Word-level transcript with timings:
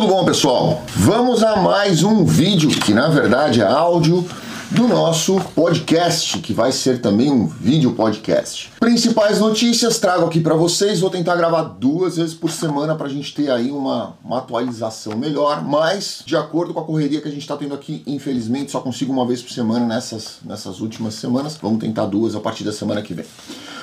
Tudo 0.00 0.14
bom, 0.14 0.24
pessoal? 0.24 0.82
Vamos 0.96 1.44
a 1.44 1.56
mais 1.56 2.02
um 2.02 2.24
vídeo, 2.24 2.70
que 2.70 2.94
na 2.94 3.08
verdade 3.08 3.60
é 3.60 3.66
áudio 3.66 4.26
do 4.70 4.86
nosso 4.86 5.40
podcast, 5.54 6.38
que 6.38 6.52
vai 6.52 6.70
ser 6.70 7.00
também 7.00 7.30
um 7.30 7.46
vídeo 7.46 7.92
podcast. 7.92 8.70
Principais 8.78 9.40
notícias 9.40 9.98
trago 9.98 10.26
aqui 10.26 10.38
para 10.38 10.54
vocês. 10.54 11.00
Vou 11.00 11.10
tentar 11.10 11.34
gravar 11.34 11.62
duas 11.62 12.16
vezes 12.16 12.34
por 12.34 12.50
semana 12.52 12.94
para 12.94 13.08
a 13.08 13.10
gente 13.10 13.34
ter 13.34 13.50
aí 13.50 13.72
uma, 13.72 14.14
uma 14.24 14.38
atualização 14.38 15.16
melhor. 15.16 15.64
Mas, 15.64 16.22
de 16.24 16.36
acordo 16.36 16.72
com 16.72 16.80
a 16.80 16.84
correria 16.84 17.20
que 17.20 17.26
a 17.26 17.32
gente 17.32 17.42
está 17.42 17.56
tendo 17.56 17.74
aqui, 17.74 18.04
infelizmente 18.06 18.70
só 18.70 18.80
consigo 18.80 19.12
uma 19.12 19.26
vez 19.26 19.42
por 19.42 19.50
semana 19.50 19.84
nessas, 19.86 20.38
nessas 20.44 20.80
últimas 20.80 21.14
semanas. 21.14 21.58
Vamos 21.60 21.80
tentar 21.80 22.06
duas 22.06 22.36
a 22.36 22.40
partir 22.40 22.62
da 22.62 22.72
semana 22.72 23.02
que 23.02 23.12
vem. 23.12 23.26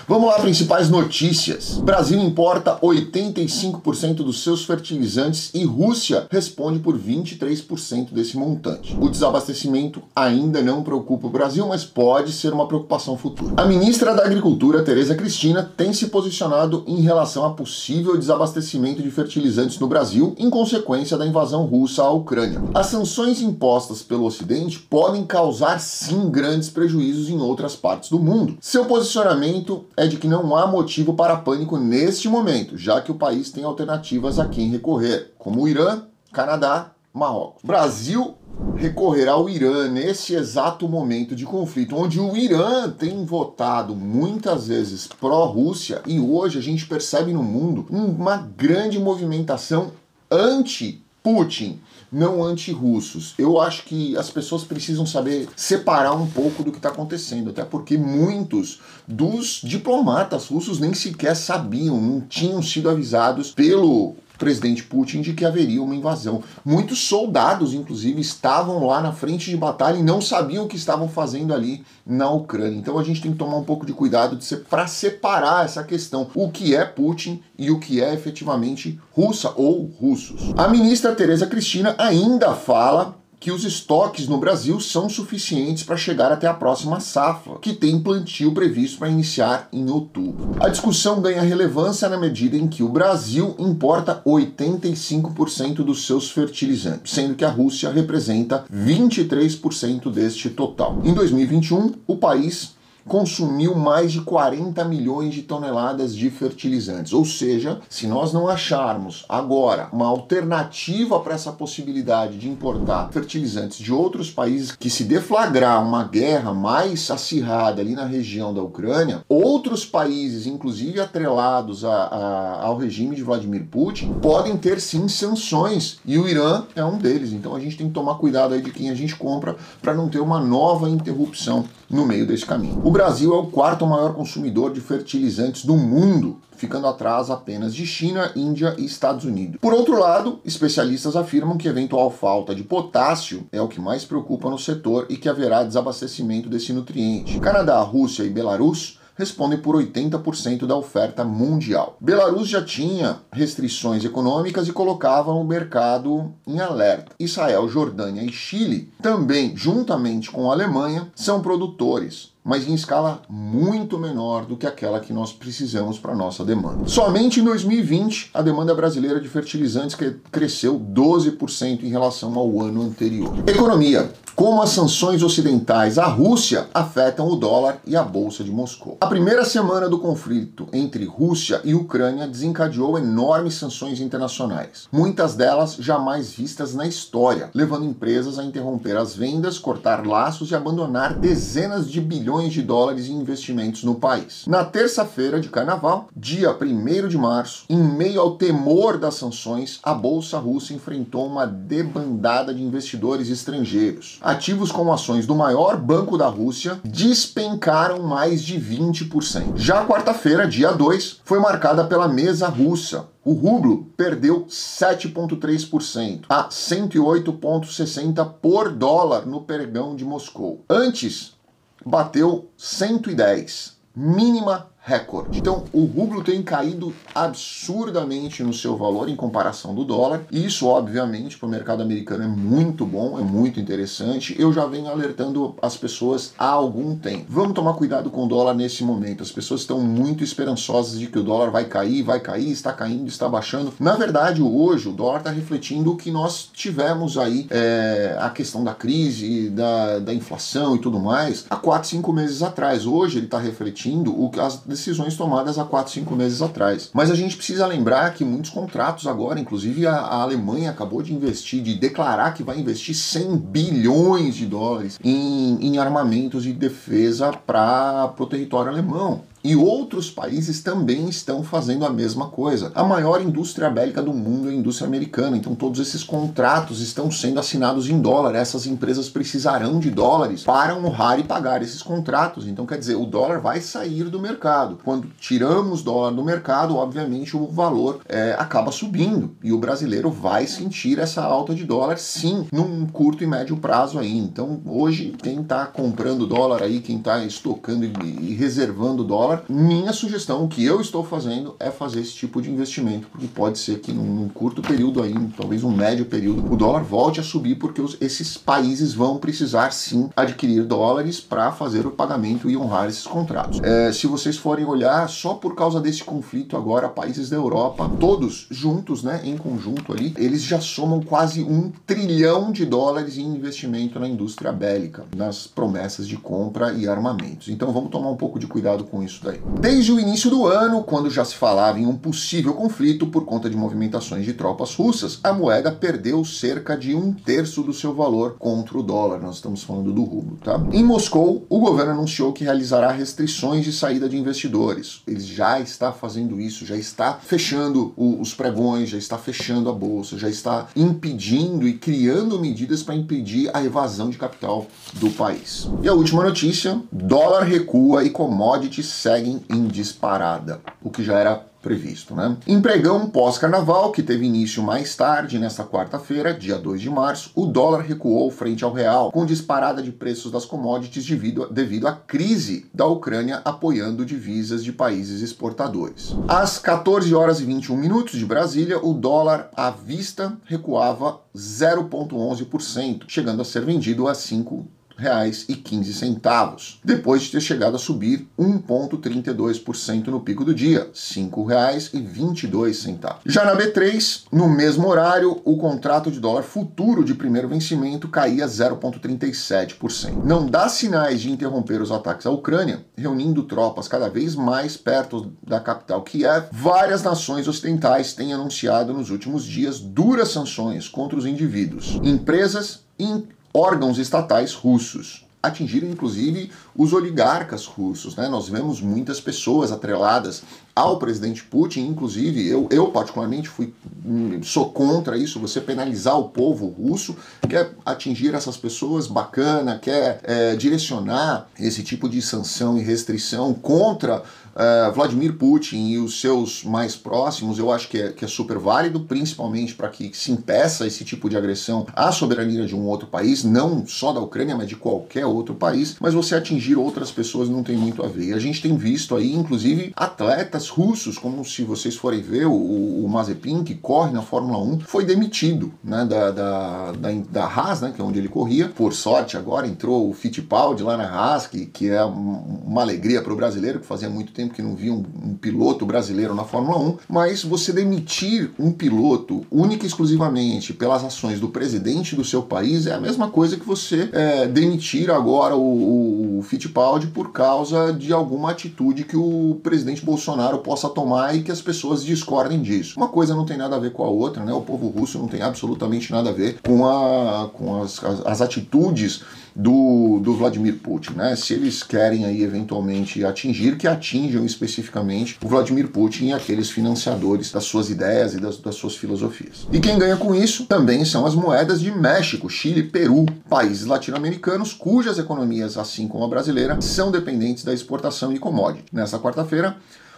Vamos 0.09 0.29
lá, 0.29 0.39
principais 0.39 0.89
notícias. 0.89 1.79
Brasil 1.79 2.17
importa 2.17 2.79
85% 2.79 4.13
dos 4.13 4.41
seus 4.41 4.63
fertilizantes 4.63 5.51
e 5.54 5.65
Rússia 5.65 6.27
responde 6.31 6.79
por 6.79 6.97
23% 6.97 8.13
desse 8.13 8.38
montante. 8.38 8.95
O 9.02 9.09
desabastecimento 9.09 10.02
ainda 10.16 10.62
não 10.62 10.77
preocupa 10.84 11.27
o 11.27 11.30
Brasil, 11.30 11.67
mas 11.67 11.84
pode 11.84 12.31
ser 12.31 12.54
uma 12.54 12.67
preocupação 12.67 13.18
futura. 13.18 13.54
A 13.58 13.66
ministra 13.66 14.13
da 14.13 14.26
Agricultura, 14.26 14.84
Tereza 14.84 15.16
Cristina, 15.16 15.70
tem 15.76 15.94
se 15.94 16.08
posicionado 16.08 16.84
em 16.88 17.02
relação 17.02 17.45
a 17.45 17.54
possível 17.54 18.18
desabastecimento 18.18 19.02
de 19.02 19.12
fertilizantes 19.12 19.80
no 19.80 19.88
Brasil 19.88 20.35
em 20.38 20.49
consequência 20.49 21.18
da 21.18 21.26
invasão 21.26 21.66
russa 21.66 22.04
à 22.04 22.12
Ucrânia. 22.12 22.62
As 22.73 22.88
sanções 22.88 23.41
impostas 23.41 24.02
pelo 24.02 24.26
Ocidente 24.26 24.80
podem 24.80 25.26
causar 25.26 25.80
sim 25.80 26.30
grandes 26.30 26.70
prejuízos 26.70 27.30
em 27.30 27.40
outras 27.40 27.76
partes 27.76 28.09
do 28.09 28.20
mundo. 28.20 28.57
Seu 28.62 28.85
posicionamento 28.85 29.85
é 29.96 30.07
de 30.07 30.18
que 30.18 30.27
não 30.27 30.55
há 30.55 30.68
motivo 30.68 31.13
para 31.13 31.38
pânico 31.38 31.77
neste 31.77 32.27
momento, 32.27 32.77
já 32.77 33.02
que 33.02 33.12
o 33.12 33.16
país 33.16 33.52
tem 33.52 33.63
alternativas 33.63 34.40
a 34.40 34.46
quem 34.46 34.70
recorrer, 34.70 35.34
como 35.38 35.62
o 35.62 35.68
Irã, 35.68 36.02
Canadá, 36.32 36.91
Marrocos. 37.13 37.63
Brasil 37.63 38.35
recorrerá 38.75 39.34
ao 39.34 39.49
Irã 39.49 39.87
nesse 39.87 40.35
exato 40.35 40.87
momento 40.87 41.35
de 41.35 41.45
conflito, 41.45 41.95
onde 41.95 42.20
o 42.20 42.35
Irã 42.35 42.90
tem 42.90 43.26
votado 43.26 43.95
muitas 43.95 44.68
vezes 44.68 45.07
pró-Rússia 45.07 46.01
e 46.05 46.20
hoje 46.20 46.59
a 46.59 46.62
gente 46.62 46.85
percebe 46.85 47.34
no 47.34 47.43
mundo 47.43 47.85
uma 47.90 48.37
grande 48.37 48.99
movimentação 48.99 49.91
anti-Putin 50.29 51.79
não 52.12 52.43
anti-russos. 52.43 53.34
Eu 53.37 53.59
acho 53.59 53.84
que 53.84 54.15
as 54.17 54.29
pessoas 54.29 54.63
precisam 54.63 55.05
saber 55.05 55.49
separar 55.55 56.13
um 56.13 56.27
pouco 56.27 56.63
do 56.63 56.71
que 56.71 56.77
está 56.77 56.89
acontecendo, 56.89 57.49
até 57.49 57.63
porque 57.63 57.98
muitos 57.98 58.79
dos 59.07 59.62
diplomatas 59.63 60.48
russos 60.48 60.79
nem 60.79 60.93
sequer 60.93 61.35
sabiam, 61.35 61.99
não 61.99 62.21
tinham 62.21 62.62
sido 62.62 62.89
avisados 62.89 63.51
pelo 63.51 64.16
presidente 64.38 64.84
Putin 64.84 65.22
de 65.22 65.34
que 65.34 65.46
haveria 65.46 65.81
uma 65.81 65.96
invasão. 65.96 66.44
Muitos 66.63 67.00
soldados, 67.00 67.74
inclusive, 67.74 68.22
estavam 68.22 68.85
lá 68.85 69.02
na 69.02 69.12
frente 69.12 69.50
de 69.50 69.57
batalha 69.57 69.97
e 69.97 70.03
não 70.03 70.22
sabiam 70.22 70.66
o 70.66 70.68
que 70.68 70.75
estavam 70.75 71.09
fazendo 71.09 71.53
ali 71.53 71.84
na 72.06 72.29
Ucrânia. 72.29 72.78
Então 72.78 72.97
a 72.97 73.03
gente 73.03 73.22
tem 73.22 73.31
que 73.31 73.38
tomar 73.38 73.57
um 73.57 73.63
pouco 73.63 73.85
de 73.85 73.94
cuidado 73.94 74.38
para 74.69 74.88
separar 74.88 75.66
essa 75.66 75.84
questão, 75.84 76.29
o 76.34 76.50
que 76.50 76.75
é 76.75 76.85
Putin 76.85 77.41
e 77.57 77.72
o 77.72 77.79
que 77.79 78.02
é 78.02 78.13
efetivamente 78.13 79.00
russa 79.12 79.52
ou 79.56 79.85
russos. 80.00 80.53
A 80.57 80.68
ministra 80.68 81.16
Tereza 81.16 81.47
Cristina 81.47 81.96
ainda 81.97 82.53
fala 82.53 83.18
que 83.40 83.52
os 83.52 83.63
estoques 83.63 84.28
no 84.28 84.38
Brasil 84.38 84.80
são 84.80 85.09
suficientes 85.09 85.84
para 85.84 85.97
chegar 85.97 86.31
até 86.31 86.47
a 86.47 86.53
próxima 86.53 87.00
safra, 87.00 87.57
que 87.62 87.74
tem 87.74 88.00
plantio 88.00 88.53
previsto 88.53 88.97
para 88.97 89.09
iniciar 89.09 89.69
em 89.72 89.90
outubro. 89.90 90.56
A 90.59 90.69
discussão 90.69 91.22
ganha 91.22 91.41
relevância 91.41 92.09
na 92.09 92.18
medida 92.18 92.57
em 92.57 92.68
que 92.68 92.81
o 92.81 92.90
Brasil 92.90 93.56
importa 93.59 94.22
85% 94.25 95.75
dos 95.78 96.06
seus 96.06 96.31
fertilizantes, 96.31 97.13
sendo 97.13 97.35
que 97.35 97.46
a 97.46 97.50
Rússia 97.50 97.91
representa 97.91 98.66
23% 98.74 100.12
deste 100.12 100.50
total. 100.50 101.00
Em 101.03 101.13
2021, 101.13 101.94
o 102.07 102.18
país 102.18 102.76
consumiu 103.08 103.75
mais 103.75 104.12
de 104.12 104.22
40 104.22 104.84
milhões 104.85 105.34
de 105.34 105.41
toneladas 105.41 106.16
de 106.16 106.29
fertilizantes. 106.29 107.13
Ou 107.13 107.25
seja, 107.25 107.79
se 107.90 108.07
nós 108.07 108.34
não 108.34 108.47
acharmos 108.47 109.25
agora 109.28 109.90
uma 109.91 110.07
alternativa 110.07 111.19
para 111.19 111.35
essa 111.35 111.51
possibilidade 111.51 112.38
de 112.38 112.50
importar 112.50 113.09
fertilizantes 113.12 113.78
de 113.79 113.94
outros 113.94 114.29
países, 114.29 114.72
que 114.72 114.90
se 114.90 115.03
deflagrar 115.03 115.85
uma 115.85 116.03
guerra 116.03 116.53
mais 116.53 117.09
acirrada 117.09 117.81
ali 117.81 117.94
na 117.94 118.06
região 118.06 118.53
da 118.53 118.62
Ucrânia, 118.62 119.23
outros 119.28 119.85
países, 119.85 120.46
inclusive 120.46 121.00
atrelados 121.00 121.85
a, 121.85 121.94
a, 121.94 122.66
ao 122.66 122.78
regime 122.78 123.16
de 123.16 123.23
Vladimir 123.23 123.66
Putin, 123.69 124.13
podem 124.22 124.57
ter 124.57 124.79
sim 124.79 125.07
sanções 125.07 126.00
e 126.06 126.17
o 126.17 126.28
Irã 126.28 126.63
é 126.75 126.84
um 126.84 126.97
deles. 126.97 127.31
Então 127.31 127.56
a 127.56 127.59
gente 127.59 127.78
tem 127.78 127.88
que 127.88 127.94
tomar 127.94 128.16
cuidado 128.16 128.53
aí 128.53 128.62
de 128.62 128.72
quem 128.72 128.90
a 128.90 128.96
gente 128.96 129.16
compra 129.16 129.56
para 129.81 129.94
não 129.94 130.09
ter 130.09 130.19
uma 130.19 130.40
nova 130.40 130.90
interrupção 130.90 131.66
no 131.89 132.05
meio 132.05 132.25
desse 132.25 132.45
caminho. 132.45 132.81
O 132.83 132.91
Brasil 132.91 133.33
é 133.33 133.37
o 133.37 133.47
quarto 133.47 133.85
maior 133.85 134.13
consumidor 134.13 134.73
de 134.73 134.81
fertilizantes 134.81 135.65
do 135.65 135.75
mundo, 135.77 136.39
ficando 136.55 136.87
atrás 136.87 137.29
apenas 137.29 137.73
de 137.73 137.85
China, 137.85 138.31
Índia 138.35 138.75
e 138.77 138.85
Estados 138.85 139.25
Unidos. 139.25 139.57
Por 139.61 139.73
outro 139.73 139.99
lado, 139.99 140.39
especialistas 140.43 141.15
afirmam 141.15 141.57
que 141.57 141.67
eventual 141.67 142.11
falta 142.11 142.53
de 142.53 142.63
potássio 142.63 143.47
é 143.51 143.61
o 143.61 143.67
que 143.67 143.79
mais 143.79 144.03
preocupa 144.03 144.49
no 144.49 144.57
setor 144.57 145.05
e 145.09 145.17
que 145.17 145.29
haverá 145.29 145.63
desabastecimento 145.63 146.49
desse 146.49 146.73
nutriente. 146.73 147.39
Canadá, 147.39 147.79
Rússia 147.81 148.23
e 148.23 148.29
Belarus 148.29 148.97
respondem 149.17 149.57
por 149.57 149.75
80% 149.75 150.66
da 150.66 150.75
oferta 150.75 151.25
mundial. 151.25 151.97
Belarus 152.00 152.47
já 152.47 152.63
tinha 152.63 153.19
restrições 153.33 154.05
econômicas 154.05 154.67
e 154.67 154.73
colocava 154.73 155.31
o 155.31 155.44
mercado 155.44 156.33
em 156.45 156.59
alerta. 156.59 157.13
Israel, 157.19 157.67
Jordânia 157.67 158.22
e 158.22 158.31
Chile 158.31 158.91
também, 159.01 159.55
juntamente 159.55 160.29
com 160.29 160.50
a 160.50 160.53
Alemanha, 160.53 161.11
são 161.16 161.41
produtores 161.41 162.36
mas 162.47 162.66
em 162.66 162.74
escala 162.74 163.22
muito 163.30 164.00
menor 164.00 164.46
do 164.46 164.56
que 164.56 164.66
aquela 164.66 165.02
que 165.02 165.12
nós 165.12 165.34
precisamos 165.34 166.00
para 166.00 166.16
nossa 166.16 166.46
demanda. 166.46 166.88
Somente 166.88 167.41
em 167.41 167.44
2020, 167.44 168.31
a 168.34 168.41
demanda 168.41 168.74
brasileira 168.74 169.19
de 169.19 169.28
fertilizantes 169.28 169.97
cresceu 170.31 170.80
12% 170.80 171.84
em 171.84 171.90
relação 171.90 172.34
ao 172.40 172.62
ano 172.62 172.81
anterior. 172.84 173.34
Economia 173.46 174.09
como 174.38 174.62
as 174.62 174.69
sanções 174.69 175.24
ocidentais 175.24 175.97
à 175.97 176.06
Rússia 176.06 176.68
afetam 176.72 177.28
o 177.28 177.35
dólar 177.35 177.80
e 177.88 177.96
a 177.96 178.03
bolsa 178.03 178.44
de 178.44 178.52
Moscou. 178.52 178.96
A 179.02 179.08
primeira 179.08 179.44
semana 179.44 179.90
do 179.90 179.97
conflito 179.97 180.68
entre 180.72 181.06
Rússia 181.06 181.59
e 181.64 181.74
Ucrânia 181.74 182.28
desencadeou 182.28 183.00
enormes 183.00 183.56
sanções 183.56 184.00
internacionais, 184.00 184.88
muitas 184.91 185.34
delas 185.34 185.74
jamais 185.79 186.31
vistas 186.31 186.75
na 186.75 186.85
história, 186.85 187.50
levando 187.52 187.85
empresas 187.85 188.38
a 188.38 188.44
interromper 188.44 188.96
as 188.96 189.16
vendas, 189.16 189.58
cortar 189.58 190.06
laços 190.06 190.52
e 190.52 190.56
abandonar 190.56 191.16
dezenas 191.16 191.90
de 191.90 192.00
bilhões 192.00 192.36
de 192.45 192.61
dólares 192.61 193.07
em 193.07 193.13
investimentos 193.13 193.83
no 193.83 193.95
país. 193.95 194.43
Na 194.47 194.63
terça-feira 194.63 195.39
de 195.39 195.49
carnaval, 195.49 196.07
dia 196.15 196.51
1 196.51 197.07
de 197.07 197.17
março, 197.17 197.65
em 197.69 197.77
meio 197.77 198.21
ao 198.21 198.37
temor 198.37 198.97
das 198.97 199.15
sanções, 199.15 199.79
a 199.81 199.93
bolsa 199.93 200.37
russa 200.37 200.73
enfrentou 200.73 201.25
uma 201.25 201.45
debandada 201.45 202.53
de 202.53 202.61
investidores 202.61 203.29
estrangeiros 203.29 204.19
ativos 204.21 204.71
com 204.71 204.91
ações 204.91 205.25
do 205.25 205.35
maior 205.35 205.77
banco 205.77 206.17
da 206.17 206.27
Rússia 206.27 206.79
despencaram 206.83 208.03
mais 208.03 208.41
de 208.41 208.59
20%. 208.59 209.53
Já 209.55 209.85
quarta-feira, 209.85 210.47
dia 210.47 210.71
2, 210.71 211.21
foi 211.23 211.39
marcada 211.39 211.85
pela 211.85 212.07
mesa 212.07 212.47
russa, 212.47 213.07
o 213.23 213.33
rublo 213.33 213.87
perdeu 213.97 214.45
7,3% 214.45 216.25
a 216.29 216.47
108,60 216.47 218.33
por 218.41 218.71
dólar 218.71 219.25
no 219.25 219.41
pregão 219.41 219.95
de 219.95 220.05
Moscou. 220.05 220.63
Antes, 220.69 221.36
bateu 221.85 222.51
110, 222.57 223.77
mínima 223.95 224.69
recorde. 224.87 225.37
Então, 225.37 225.65
o 225.73 225.83
rublo 225.83 226.23
tem 226.23 226.41
caído 226.41 226.93
absurdamente 227.13 228.41
no 228.41 228.53
seu 228.53 228.77
valor 228.77 229.09
em 229.09 229.17
comparação 229.17 229.75
do 229.75 229.83
dólar. 229.83 230.21
Isso, 230.31 230.65
obviamente, 230.65 231.37
para 231.37 231.45
o 231.45 231.49
mercado 231.49 231.84
americano 231.84 232.23
é 232.23 232.28
muito 232.28 232.85
bom, 232.85 233.19
é 233.19 233.22
muito 233.22 233.59
interessante. 233.59 234.34
Eu 234.39 234.53
já 234.53 234.66
venho 234.66 234.87
alertando 234.87 235.55
as 235.61 235.75
pessoas 235.75 236.34
há 236.39 236.47
algum 236.47 236.95
tempo. 236.95 237.25
Vamos 237.28 237.53
tomar 237.53 237.73
cuidado 237.73 238.09
com 238.09 238.23
o 238.23 238.28
dólar 238.29 238.53
nesse 238.53 238.81
momento. 238.81 239.22
As 239.22 239.31
pessoas 239.31 239.61
estão 239.61 239.81
muito 239.81 240.23
esperançosas 240.23 240.97
de 240.97 241.07
que 241.07 241.19
o 241.19 241.23
dólar 241.23 241.51
vai 241.51 241.66
cair, 241.66 242.01
vai 242.01 242.22
cair, 242.22 242.49
está 242.49 242.72
caindo, 242.72 243.09
está 243.09 243.28
baixando. 243.28 243.73
Na 243.78 243.95
verdade, 243.97 244.41
hoje 244.41 244.87
o 244.87 244.93
dólar 244.93 245.17
está 245.17 245.31
refletindo 245.31 245.91
o 245.91 245.97
que 245.97 246.09
nós 246.09 246.49
tivemos 246.53 247.17
aí, 247.17 247.45
é, 247.49 248.16
a 248.22 248.29
questão 248.29 248.63
da 248.63 248.73
crise, 248.73 249.49
da, 249.49 249.99
da 249.99 250.13
inflação 250.13 250.78
e 250.78 250.79
tudo 250.79 250.97
mais, 250.97 251.45
há 251.49 251.57
4, 251.57 251.90
5 251.90 252.13
meses 252.13 252.41
atrás. 252.41 252.85
Hoje 252.85 253.17
ele 253.17 253.25
está 253.25 253.37
refletindo 253.37 254.17
o 254.17 254.29
que 254.29 254.40
as 254.40 254.55
decisões 254.78 255.16
tomadas 255.16 255.58
há 255.58 255.66
4, 255.66 255.91
5 255.94 256.16
meses 256.16 256.42
atrás. 256.42 256.90
Mas 256.94 257.12
a 257.12 257.16
gente 257.16 257.36
precisa 257.36 257.66
lembrar 257.66 258.14
que 258.14 258.24
muitos 258.24 258.50
contratos 258.50 259.08
agora, 259.08 259.40
inclusive 259.40 259.86
a, 259.86 259.96
a 259.96 260.22
Alemanha 260.22 260.72
acabou 260.72 261.02
de 261.02 261.14
investir, 261.14 261.62
de 261.62 261.76
declarar 261.76 262.34
que 262.34 262.44
vai 262.44 262.60
investir 262.60 262.96
100 262.96 263.38
bilhões 263.38 264.36
de 264.36 264.46
dólares 264.46 265.00
em, 265.04 265.58
em 265.62 265.78
armamentos 265.78 266.44
de 266.44 266.54
defesa 266.54 267.32
para 267.32 268.14
o 268.18 268.26
território 268.26 268.72
alemão. 268.72 269.22
E 269.48 269.56
outros 269.56 270.12
países 270.12 270.62
também 270.62 271.08
estão 271.08 271.42
fazendo 271.42 271.86
a 271.86 271.90
mesma 271.90 272.28
coisa. 272.28 272.70
A 272.76 272.84
maior 272.84 273.22
indústria 273.22 273.70
bélica 273.70 274.02
do 274.02 274.14
mundo 274.14 274.50
é 274.50 274.52
a 274.52 274.54
indústria 274.54 274.86
americana, 274.86 275.38
então 275.38 275.56
todos 275.56 275.80
esses 275.80 276.04
contratos 276.04 276.82
estão 276.82 277.10
sendo 277.10 277.40
assinados 277.40 277.90
em 277.90 278.02
dólar. 278.02 278.36
Essas 278.36 278.68
empresas 278.68 279.08
precisarão 279.08 279.80
de 279.80 279.90
dólares 279.90 280.44
para 280.44 280.76
honrar 280.76 281.18
e 281.18 281.24
pagar 281.24 281.62
esses 281.62 281.82
contratos. 281.82 282.46
Então, 282.46 282.66
quer 282.66 282.78
dizer, 282.78 282.96
o 282.96 283.06
dólar 283.06 283.40
vai 283.40 283.62
sair 283.62 284.04
do 284.10 284.20
mercado. 284.20 284.80
Quando 284.84 285.08
tiramos 285.18 285.82
dólar 285.82 286.12
do 286.12 286.26
mercado, 286.26 286.76
obviamente 286.76 287.38
o 287.38 287.48
valor 287.48 288.02
é, 288.10 288.36
acaba 288.38 288.70
subindo 288.70 289.34
e 289.42 289.54
o 289.54 289.58
brasileiro 289.58 290.12
vai 290.12 290.46
sentir 290.46 291.00
essa 291.00 291.24
alta 291.24 291.56
de 291.56 291.64
dólar, 291.64 291.98
sim, 292.00 292.46
num 292.52 292.86
curto 292.86 293.24
e 293.24 293.28
médio 293.28 293.56
prazo 293.56 293.98
aí. 293.98 294.18
Então, 294.18 294.60
hoje, 294.66 295.16
quem 295.18 295.40
está 295.40 295.66
comprando 295.66 296.28
dólar 296.28 296.64
aí, 296.64 296.82
quem 296.82 296.98
está 296.98 297.24
estocando 297.24 297.86
e, 297.86 298.34
reservando 298.34 299.06
dólar, 299.06 299.37
minha 299.50 299.94
sugestão, 299.94 300.44
o 300.44 300.48
que 300.48 300.63
eu 300.63 300.81
estou 300.81 301.04
fazendo 301.04 301.56
é 301.60 301.72
fazer 301.72 302.01
esse 302.01 302.13
tipo 302.13 302.42
de 302.42 302.50
investimento, 302.50 303.07
porque 303.07 303.28
pode 303.28 303.57
ser 303.60 303.80
que 303.80 303.92
num 303.92 304.28
curto 304.30 304.62
período 304.62 305.01
aí, 305.01 305.13
talvez 305.36 305.63
um 305.63 305.72
médio 305.72 306.06
período, 306.06 306.51
o 306.51 306.56
dólar 306.56 306.84
volte 306.84 307.19
a 307.19 307.24
subir 307.24 307.56
porque 307.56 307.81
os, 307.81 307.98
esses 308.01 308.38
países 308.38 308.94
vão 308.94 309.18
precisar 309.18 309.72
sim 309.72 310.10
adquirir 310.16 310.63
dólares 310.63 311.19
para 311.19 311.51
fazer 311.51 311.86
o 311.86 311.92
pagamento 311.92 312.50
e 312.50 312.57
honrar 312.57 312.88
esses 312.88 313.06
contratos. 313.06 313.60
É, 313.63 313.92
se 313.92 314.07
vocês 314.07 314.38
forem 314.38 314.66
olhar, 314.66 315.07
só 315.10 315.34
por 315.34 315.56
causa 315.56 315.80
desse 315.80 316.04
conflito 316.04 316.56
agora, 316.56 316.90
países 316.90 317.30
da 317.30 317.36
Europa, 317.36 317.90
todos 318.00 318.48
juntos, 318.50 319.04
né, 319.04 319.22
em 319.24 319.38
conjunto 319.38 319.92
ali, 319.92 320.13
eles 320.18 320.42
já 320.42 320.60
somam 320.60 321.01
quase 321.01 321.44
um 321.44 321.72
trilhão 321.86 322.51
de 322.51 322.66
dólares 322.66 323.18
em 323.18 323.25
investimento 323.25 324.00
na 324.00 324.07
indústria 324.07 324.51
bélica, 324.51 325.06
nas 325.16 325.48
promessas 325.48 326.07
de 326.07 326.18
compra 326.18 326.74
e 326.74 326.88
armamentos. 326.88 327.50
Então 327.50 327.72
vamos 327.72 327.90
tomar 327.90 328.10
um 328.10 328.16
pouco 328.16 328.40
de 328.40 328.48
cuidado 328.48 328.83
com 328.83 329.04
isso 329.04 329.24
daí. 329.28 329.42
Desde 329.60 329.92
o 329.92 330.00
início 330.00 330.30
do 330.30 330.46
ano, 330.46 330.84
quando 330.84 331.10
já 331.10 331.24
se 331.24 331.36
falava 331.36 331.80
em 331.80 331.86
um 331.86 331.96
possível 331.96 332.54
conflito 332.54 333.08
por 333.08 333.26
conta 333.26 333.50
de 333.50 333.58
movimentações 333.58 334.26
de 334.26 334.34
tropas 334.34 334.74
russas, 334.76 335.20
a 335.24 335.34
moeda 335.34 335.72
perdeu 335.72 336.24
cerca 336.24 336.78
de 336.78 336.96
um 336.96 337.14
terço 337.14 337.62
do 337.62 337.74
seu 337.74 337.94
valor 337.94 338.36
contra 338.40 338.78
o 338.78 338.84
dólar. 338.84 339.20
Nós 339.20 339.36
estamos 339.36 339.64
falando 339.64 339.92
do 339.92 340.04
rublo, 340.04 340.38
tá? 340.44 340.60
Em 340.72 340.84
Moscou, 340.84 341.46
o 341.50 341.60
governo 341.60 341.92
anunciou 341.92 342.34
que 342.34 342.44
realizará 342.44 342.92
restrições 342.92 343.66
de 343.66 343.72
saída 343.72 344.08
de 344.08 344.18
investidores. 344.18 345.02
Ele 345.08 345.20
já 345.20 345.60
está 345.60 345.92
fazendo 345.92 346.40
isso, 346.40 346.66
já 346.66 346.76
está 346.76 347.14
fechando 347.14 347.94
o, 347.96 348.22
os 348.22 348.34
pregões, 348.34 348.90
já 348.90 348.98
está 348.98 349.18
fechando 349.18 349.70
a 349.70 349.74
bolsa, 349.74 350.18
já 350.18 350.30
está 350.30 350.68
impedindo 350.76 351.68
e 351.68 351.74
criando 351.74 352.40
medidas 352.40 352.84
para 352.84 352.96
impedir 352.96 353.50
a 353.54 353.64
evasão 353.64 354.10
de 354.10 354.18
capital 354.18 354.68
do 354.94 355.10
país. 355.12 355.68
E 355.82 355.88
a 355.88 355.94
última 355.94 356.24
notícia: 356.24 356.82
dólar 356.92 357.44
recua 357.44 358.04
e 358.04 358.10
commodities 358.10 358.88
seguem 359.07 359.42
em 359.50 359.68
disparada, 359.68 360.59
o 360.83 360.89
que 360.89 361.01
já 361.01 361.18
era 361.18 361.42
previsto. 361.62 362.13
Né? 362.13 362.36
Empregão 362.45 363.09
pós-carnaval, 363.09 363.92
que 363.94 364.04
teve 364.04 364.25
início 364.25 364.62
mais 364.62 364.95
tarde, 364.98 365.39
nesta 365.39 365.63
quarta-feira, 365.63 366.33
dia 366.33 366.57
2 366.57 366.81
de 366.81 366.89
março, 366.89 367.31
o 367.33 367.45
dólar 367.45 367.81
recuou 367.81 368.30
frente 368.30 368.65
ao 368.65 368.74
real, 368.74 369.09
com 369.12 369.25
disparada 369.25 369.81
de 369.81 369.94
preços 369.94 370.30
das 370.30 370.44
commodities 370.44 371.06
devido, 371.06 371.48
devido 371.50 371.88
à 371.88 371.94
crise 371.94 372.69
da 372.74 372.86
Ucrânia 372.86 373.42
apoiando 373.45 374.06
divisas 374.06 374.62
de 374.62 374.74
países 374.74 375.21
exportadores. 375.21 376.13
Às 376.27 376.59
14 376.59 377.15
horas 377.15 377.39
e 377.39 377.45
21 377.45 377.77
minutos 377.77 378.19
de 378.19 378.25
Brasília, 378.25 378.77
o 378.77 378.94
dólar 378.94 379.50
à 379.56 379.69
vista 379.69 380.38
recuava 380.44 381.21
0,11%, 381.33 383.04
chegando 383.07 383.42
a 383.42 383.45
ser 383.45 383.63
vendido 383.63 384.07
a 384.07 384.13
5 384.13 384.68
R$5,15, 384.98 386.78
depois 386.84 387.24
de 387.24 387.32
ter 387.32 387.42
chegado 387.42 387.76
a 387.76 387.80
subir 387.80 388.28
1,32% 388.38 390.08
no 390.08 390.22
pico 390.22 390.44
do 390.44 390.54
dia, 390.54 390.80
R$ 390.80 390.90
5,22. 390.94 393.16
Já 393.26 393.46
na 393.46 393.56
B3, 393.56 394.24
no 394.32 394.50
mesmo 394.50 394.88
horário, 394.88 395.42
o 395.46 395.58
contrato 395.58 396.12
de 396.12 396.20
dólar 396.20 396.44
futuro 396.44 397.04
de 397.04 397.14
primeiro 397.14 397.48
vencimento 397.48 398.08
caía 398.08 398.48
0,37%. 398.48 400.24
Não 400.24 400.46
dá 400.46 400.68
sinais 400.68 401.22
de 401.22 401.32
interromper 401.32 401.82
os 401.82 401.92
ataques 401.92 402.26
à 402.26 402.32
Ucrânia, 402.32 402.86
reunindo 402.96 403.44
tropas 403.44 403.88
cada 403.88 404.10
vez 404.10 404.36
mais 404.36 404.76
perto 404.76 405.32
da 405.46 405.60
capital 405.60 406.02
Kiev, 406.02 406.48
várias 406.52 407.04
nações 407.04 407.48
ocidentais 407.48 408.14
têm 408.14 408.34
anunciado 408.34 408.94
nos 408.94 409.10
últimos 409.10 409.46
dias 409.46 409.80
duras 409.80 410.30
sanções 410.30 410.88
contra 410.88 411.18
os 411.18 411.26
indivíduos, 411.26 412.00
empresas 412.04 412.86
e 413.00 413.24
órgãos 413.57 413.98
estatais 413.98 414.54
russos. 414.54 415.25
Atingiram 415.42 415.89
inclusive 415.89 416.51
os 416.75 416.94
oligarcas 416.94 417.65
russos. 417.65 418.15
Né? 418.15 418.27
Nós 418.27 418.50
vemos 418.50 418.81
muitas 418.81 419.19
pessoas 419.19 419.71
atreladas 419.71 420.44
ao 420.78 421.00
presidente 421.00 421.44
Putin, 421.44 421.88
inclusive 421.88 422.48
eu, 422.48 422.68
eu 422.72 422.92
particularmente 422.92 423.50
fui 423.50 423.74
hum, 424.06 424.44
sou 424.44 424.70
contra 424.70 425.18
isso, 425.18 425.40
você 425.40 425.60
penalizar 425.60 426.20
o 426.20 426.30
povo 426.30 426.68
russo, 426.68 427.16
quer 427.50 427.72
atingir 427.84 428.36
essas 428.36 428.56
pessoas, 428.56 429.08
bacana, 429.08 429.80
quer 429.80 430.20
é, 430.24 430.56
direcionar 430.56 431.48
esse 431.60 431.82
tipo 431.82 432.08
de 432.08 432.22
sanção 432.22 432.78
e 432.78 432.84
restrição 432.84 433.56
contra 433.56 434.22
Uh, 434.58 434.92
Vladimir 434.92 435.34
Putin 435.34 435.90
e 435.90 436.00
os 436.00 436.20
seus 436.20 436.64
mais 436.64 436.96
próximos, 436.96 437.60
eu 437.60 437.72
acho 437.72 437.88
que 437.88 438.02
é, 438.02 438.12
que 438.12 438.26
é 438.26 438.28
super 438.28 438.58
válido, 438.58 439.02
principalmente 439.02 439.76
para 439.76 439.88
que 439.88 440.10
se 440.18 440.32
impeça 440.32 440.88
esse 440.88 441.06
tipo 441.06 441.30
de 441.30 441.38
agressão 441.38 441.86
à 441.96 442.12
soberania 442.12 442.66
de 442.66 442.76
um 442.76 442.88
outro 442.88 443.06
país, 443.06 443.44
não 443.44 443.86
só 443.86 444.12
da 444.12 444.20
Ucrânia, 444.20 444.58
mas 444.58 444.68
de 444.68 444.76
qualquer 444.76 445.28
outro 445.28 445.54
país, 445.54 445.96
mas 446.00 446.16
você 446.16 446.34
atingir 446.34 446.76
outras 446.76 447.12
pessoas 447.12 447.48
não 447.48 447.62
tem 447.62 447.78
muito 447.78 448.04
a 448.04 448.08
ver. 448.08 448.34
A 448.34 448.40
gente 448.40 448.60
tem 448.60 448.76
visto 448.76 449.16
aí, 449.16 449.32
inclusive, 449.32 449.94
atletas 449.96 450.67
russos, 450.69 451.18
como 451.18 451.44
se 451.44 451.64
vocês 451.64 451.96
forem 451.96 452.22
ver, 452.22 452.46
o, 452.46 452.54
o 452.54 453.08
Mazepin, 453.10 453.64
que 453.64 453.75
corre 453.75 454.12
na 454.12 454.22
Fórmula 454.22 454.60
1, 454.60 454.80
foi 454.81 455.06
demitido 455.06 455.74
né, 455.84 456.06
da, 456.06 456.31
da, 456.31 456.92
da, 456.92 457.12
da 457.30 457.46
Haas, 457.46 457.81
né, 457.81 457.92
que 457.96 458.02
é 458.02 458.04
onde 458.04 458.19
ele 458.19 458.30
corria. 458.30 458.69
Por 458.69 458.94
sorte, 458.94 459.38
agora 459.38 459.68
entrou 459.68 460.10
o 460.10 460.14
Fittipaldi 460.14 460.84
lá 460.84 460.98
na 460.98 461.10
Haas, 461.10 461.48
que, 461.48 461.66
que 461.66 461.90
é 461.90 462.04
uma 462.04 462.81
alegria 462.81 463.22
para 463.22 463.34
o 463.34 463.36
brasileiro, 463.36 463.80
que 463.80 463.86
fazia 463.86 464.10
muito 464.10 464.31
tempo 464.31 464.54
que 464.54 464.62
não 464.62 464.75
via 464.75 464.94
um, 464.94 465.04
um, 465.24 465.36
piloto 465.36 465.86
brasileiro 465.86 466.34
na 466.36 466.44
Fórmula 466.44 466.80
1, 466.80 466.98
mas 467.10 467.44
você 467.44 467.72
demitir 467.72 468.52
um 468.60 468.72
piloto 468.72 469.46
única 469.52 469.86
e 469.86 469.88
exclusivamente 469.88 470.74
pelas 470.74 471.04
ações 471.04 471.40
do 471.40 471.50
presidente 471.50 472.16
do 472.16 472.24
seu 472.24 472.42
país 472.42 472.88
é 472.88 472.94
a 472.94 473.00
mesma 473.00 473.30
coisa 473.30 473.58
que 473.58 473.66
você 473.66 474.10
é, 474.12 474.48
demitir 474.48 475.10
agora 475.10 475.56
o, 475.56 476.40
o 476.40 476.42
Fittipaldi 476.44 477.08
por 477.08 477.31
causa 477.31 477.94
de 477.94 478.12
alguma 478.14 478.52
atitude 478.52 479.04
que 479.04 479.18
o 479.18 479.60
presidente 479.64 480.04
Bolsonaro 480.04 480.56
possa 480.57 480.89
tomar 480.89 481.36
e 481.36 481.44
que 481.44 481.51
as 481.51 481.62
pessoas 481.62 482.04
discordem 482.04 482.62
disso. 482.62 482.95
Uma 482.98 483.07
coisa 483.07 483.36
não 483.36 483.45
tem 483.45 483.57
nada 483.57 483.75
a 483.75 483.80
ver 483.80 483.92
com 483.92 484.04
a 484.04 484.09
outra, 484.09 484.44
né? 484.44 484.54
O 484.54 484.62
povo 484.62 484.88
russo 484.88 485.18
não 485.18 485.27
tem 485.27 485.42
absolutamente 485.42 486.12
nada 486.12 486.30
a 486.30 486.33
ver 486.33 486.59
com, 486.62 486.86
a, 486.86 487.50
com 487.54 487.81
as, 487.81 488.04
as, 488.04 488.26
as 488.26 488.42
atitudes 488.42 489.23
do, 489.57 490.19
do 490.21 490.35
Vladimir 490.35 490.76
Putin, 490.76 491.14
né? 491.14 491.35
Se 491.35 491.54
eles 491.54 491.81
querem 491.81 492.26
aí 492.26 492.44
eventualmente 492.44 493.26
atingir, 493.26 493.76
que 493.76 493.87
atinjam 493.87 494.45
especificamente 494.45 495.37
o 495.44 495.47
Vladimir 495.47 495.87
Putin 495.87 496.28
e 496.28 496.33
aqueles 496.33 496.69
financiadores 496.69 497.52
das 497.52 497.64
suas 497.64 497.90
ideias 497.90 498.35
e 498.35 498.40
das, 498.40 498.57
das 498.57 498.76
suas 498.76 498.95
filosofias. 498.95 499.68
E 499.71 499.80
quem 499.80 499.97
ganha 499.97 500.16
com 500.16 500.35
isso 500.35 500.66
também 500.66 501.04
são 501.04 501.26
as 501.26 501.33
moedas 501.33 501.81
de 501.81 501.92
México, 501.92 502.47
Chile, 502.49 502.83
Peru, 502.83 503.26
países 503.49 503.87
latino-americanos 503.87 504.73
cujas 504.73 505.18
economias, 505.18 505.76
assim 505.76 506.07
como 506.07 506.23
a 506.23 506.28
brasileira, 506.28 506.80
são 506.80 507.09
dependentes 507.09 507.64
da 507.64 507.73
exportação 507.73 508.31
de 508.31 508.40
commodities. 508.40 508.85
Nessa 508.92 509.18
quarta-feira, 509.18 509.76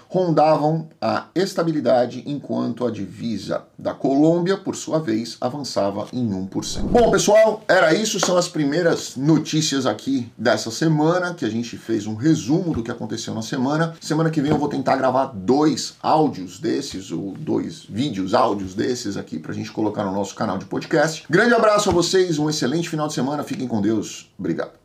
rondavam 0.10 0.90
a 1.00 1.28
estabilidade, 1.36 2.24
enquanto 2.26 2.86
a 2.86 2.90
divisa 2.90 3.64
da 3.78 3.94
Colômbia, 3.94 4.58
por 4.58 4.76
sua 4.76 5.00
vez, 5.00 5.38
avançava 5.40 6.08
em 6.12 6.28
1%. 6.28 6.82
Bom, 6.82 7.12
pessoal, 7.12 7.62
era 7.68 7.94
isso, 7.94 8.20
são 8.20 8.36
as 8.36 8.50
primeiras 8.50 9.16
notícias 9.16 9.86
aqui 9.86 10.30
dessa 10.36 10.72
semana, 10.72 11.36
que 11.36 11.46
a 11.46 11.50
gente 11.50 11.78
fez 11.78 12.08
um 12.08 12.16
resumo 12.16 12.74
do 12.74 12.82
que 12.82 12.90
aconteceu 12.90 13.36
na 13.36 13.44
semana. 13.44 13.94
Semana 14.02 14.32
que 14.32 14.42
vem 14.42 14.52
eu 14.52 14.58
vou 14.58 14.68
tentar 14.68 14.96
gravar 14.96 15.28
dois 15.28 15.94
áudios 16.02 16.60
desses, 16.60 17.12
ou 17.12 17.34
dois 17.38 17.86
vídeos, 17.88 18.34
áudios 18.34 18.74
desses 18.74 19.16
aqui 19.16 19.38
pra 19.38 19.54
gente 19.54 19.72
colocar 19.72 20.04
no 20.04 20.12
nosso 20.12 20.34
canal 20.34 20.58
de 20.58 20.66
podcast. 20.66 21.24
Grande 21.30 21.54
abraço 21.54 21.90
a 21.90 21.94
vocês, 21.94 22.40
um 22.40 22.50
excelente 22.50 22.90
final 22.90 23.08
de 23.08 23.14
semana, 23.14 23.44
fiquem 23.44 23.68
com 23.68 23.80
Deus, 23.80 24.28
obrigado. 24.40 24.79